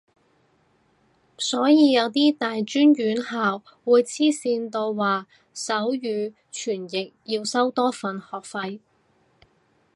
[1.37, 8.79] 所以有啲大專院校會黐線到話手語傳譯要收多份學費